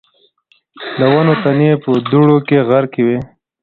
[0.97, 3.19] د ونو تنې په دوړو کې غرقي وې.